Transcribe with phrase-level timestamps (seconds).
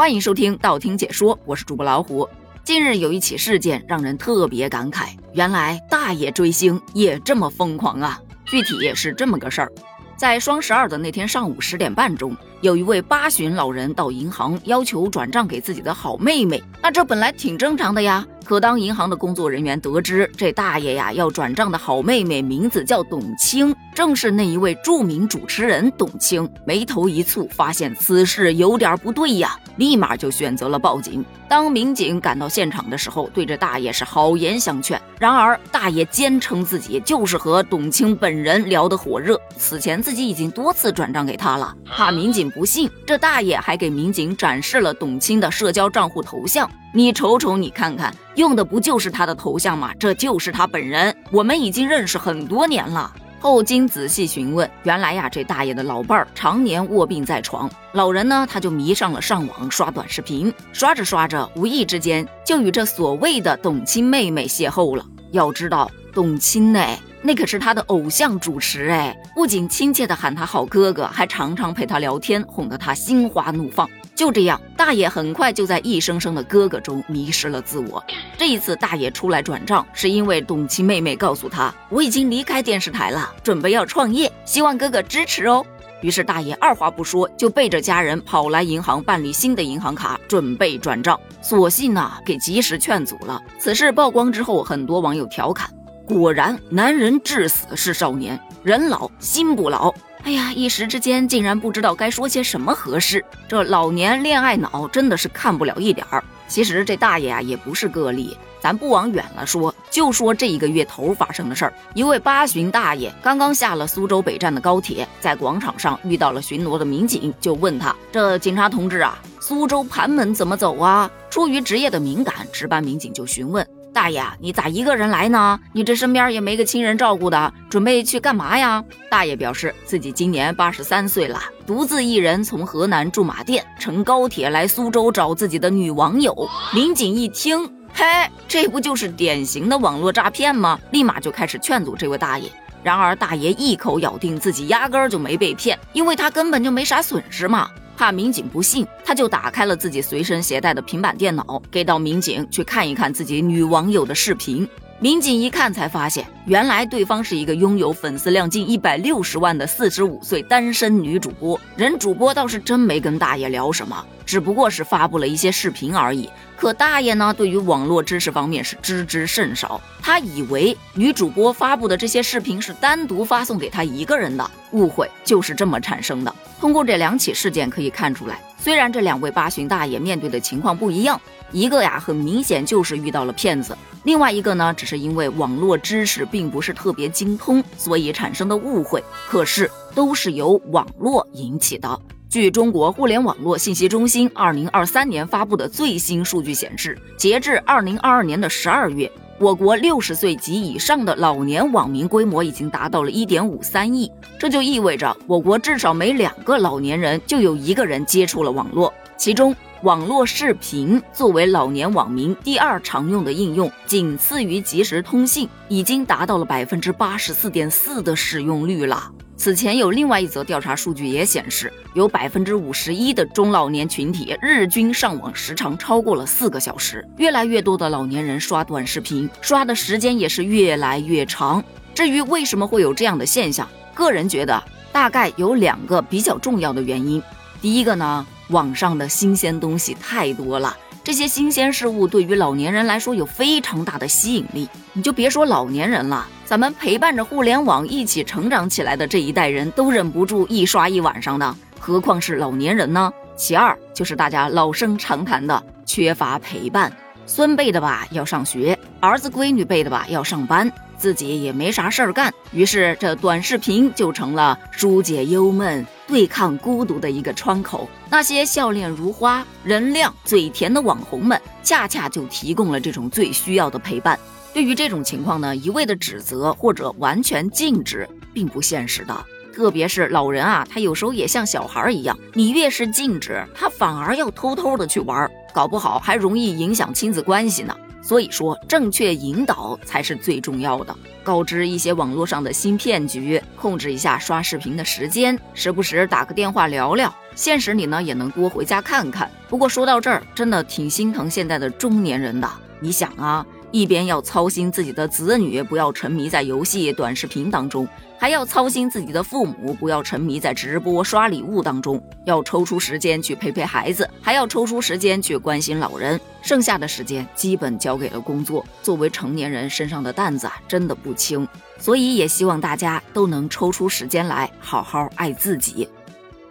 [0.00, 2.26] 欢迎收听道听解说，我是主播老虎。
[2.64, 8.18] 近日有一起事件让人特别感慨，原来大爷追星也这么疯狂啊！
[8.46, 9.70] 具体是这么个事儿，
[10.16, 12.34] 在双十二的那天上午十点半钟。
[12.60, 18.26] 有一位八旬老人到银行要求转账给自己的好妹妹，那这本来挺正常的呀。
[18.44, 31.24] 可当银行的工作人员得知这大爷呀要转账的好妹妹名字叫董卿，正是那一位著名主持人董卿，眉头一蹙，发现此事有点不对呀，立马就选择了报警。
[31.48, 42.49] 当民警赶到现场的时候，对着大爷是好言相劝，然而大爷坚称自己就是和董卿本人聊得火热，此前自己已经多次转账给他了，怕民警。
[42.50, 46.70] 不信，这大爷还给民警展示了董卿的社交账户头像。
[46.92, 49.92] 你瞅瞅，你看看，用的不就是他的头像吗？
[49.98, 51.16] 这就是他本人。
[51.30, 53.12] 我们已经认识很多年了。
[53.38, 65.06] 后经仔细询问，原来呀，这大爷的老伴儿常年卧病在床，老人呢，他就迷上了上网刷短视频，刷着刷着，无意之间就与这所谓的董卿妹妹邂逅了。
[65.30, 66.84] 要知道，董卿呢？
[67.22, 73.88] 那可是他的偶像主持哎，不仅亲切的喊他好哥哥，还常常陪他聊天，哄得他心花怒放。
[74.14, 78.02] 就这样，大爷很快就在一声声的哥哥中迷失了自我。
[78.36, 85.64] 这一次，大爷出来转账，是因为董卿妹妹告诉他，我已经离开电视台了，准备要创业，希望哥哥支持哦。
[86.02, 91.18] 于是，大爷二话不说，就背着家人跑来银行办理新的银行卡，准备转账。
[91.42, 93.40] 所幸呢，给及时劝阻了。
[93.58, 95.70] 此事曝光之后，很多网友调侃。
[96.10, 99.94] 果然，男人至死是少年，人老心不老。
[100.24, 103.24] 哎呀，一时之间竟然不知道该说些什么合适。
[103.48, 106.22] 这老年恋爱脑真的是看不了一点儿。
[106.48, 111.72] 其实这大爷啊也不是个例，咱不往远了说，就说这一个月头发生的事儿。
[111.94, 123.64] 一位八旬大爷刚刚下了苏州北站的高铁，在广场上遇到了巡逻的民警，就问他：“这警察同志啊，苏州盘门怎么走啊？”出于职业的敏感，值班民警就询问。
[123.92, 125.58] 大爷，你咋一个人来呢？
[125.72, 128.82] 你这身边也没个亲人照顾的，准备去干嘛呀？
[129.10, 136.48] 大爷表示自己今年八十三岁了，独自一人从河南驻马店乘高铁来苏州找自己的女网友。
[136.72, 138.04] 民警一听，嘿，
[138.46, 140.78] 这不就是典型的网络诈骗吗？
[140.92, 142.48] 立马就开始劝阻这位大爷。
[142.82, 147.68] 然而大爷一口咬定自己压根儿就没被骗，因为他根本就没啥损失嘛。
[148.00, 154.66] 怕民警不信，他就打开了自己随身携带的平板电脑，给到民警去看一看自己女网友的视频。
[155.00, 161.60] 民警一看才发现，原来对方是一个拥有粉丝量近一百六十万的四十五岁单身女主播。
[161.76, 166.26] 人主播倒是真没跟大爷聊什么，只不过是发布了一些视频而已。
[166.60, 169.80] 可大爷呢，对于网络知识方面是知之甚少。
[170.02, 176.34] 他以为女主播发布的这些视频是单独发送给他一个人的，误会就是这么产生的。
[176.60, 181.18] 通过这两起事件可以看出来，虽然这两位八旬大爷面对的情况不一样，
[181.50, 189.02] 一个呀很明显就是遇到了骗子，另外一个呢只是因为网络知识并不是特别精通，所以产生的误会。
[189.30, 191.98] 可是都是由网络引起的。
[192.30, 199.10] 据中国互联网络信息中心二零二三年发布的最新数据显示，截至二零二二年的十二月，
[199.40, 204.08] 我国六十岁及以上的老年网民规模已经达到了一点五三亿。
[204.38, 208.94] 这就意味着，我国至少每两个老年人就有一个人接触了网络。
[209.16, 209.52] 其中，
[209.82, 219.10] 网络视频作为老年网民第二常用的应用，仅次于即时通信，已经达到了百分之八十四点四的使用率了。
[219.40, 227.02] 此前有另外一则调查数据也显示，有百分之五十一的中老年群体日均上网时长超过了四个小时。
[227.16, 231.64] 越来越多的老年人刷短视频，刷的时间也是越来越长。
[231.94, 234.62] 至于为什么会有这样的现象，个人觉得
[234.92, 237.22] 大概有两个比较重要的原因。
[237.62, 240.76] 第一个呢，网上的新鲜东西太多了。
[241.10, 253.12] 这些新鲜事物对于老年人来说有非常大的吸引力，你就别说老年人了，咱们陪伴着互联网一起成长起来的这一代人都忍不住一刷一晚上的，何况是老年人呢？
[253.36, 256.92] 其二就是大家老生常谈的缺乏陪伴，
[257.26, 260.72] 孙辈的吧要上学，儿子闺女辈的吧要上班。
[261.00, 267.88] 自己也没啥事儿干，于是这短视频就成了疏解忧闷、对抗孤独的一个窗口。
[268.10, 274.18] 那些笑脸如花、人靓嘴甜的网红们，恰恰就提供了这种最需要的陪伴。
[274.52, 279.24] 对于这种情况呢，一味的指责或者完全禁止，并不现实的。
[279.54, 287.74] 特别是老人啊，他有时候也像小孩一样，你越是禁止，他反而要偷偷的去玩，搞不好还容易影响亲子关系呢。
[288.02, 290.96] 所以说，正确引导才是最重要的。
[291.22, 297.14] 告知一些网络上的新骗局，控制一下刷视频的时间，时不时打个电话聊聊。
[297.34, 299.30] 现实里呢，也能多回家看看。
[299.48, 302.50] 不过说到这儿，真的挺心疼现在的中年人的。
[302.80, 303.46] 你想啊。
[303.72, 307.86] 一边要操心自己的子女不要沉迷在游戏、短视频当中，
[308.18, 318.64] 还要操心自己的父母不要沉迷在直播刷礼物当中，要抽出时间去陪陪孩子，还要抽出时间去关心老人，剩下的时间基本交给了工作。
[318.82, 321.46] 作为成年人，身上的担子啊真的不轻，
[321.78, 325.88] 所以也希望大家都能抽出时间来好好爱自己。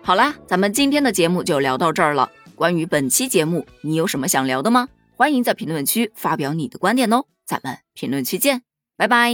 [0.02, 2.30] 好啦，咱们今天的节目就聊到这儿了。
[2.56, 4.88] 关于本期节目，你有什么想聊的吗？
[5.20, 8.62] 欢迎在评论区发表你的观点哦，咱们评论区见，
[8.96, 9.34] 拜拜。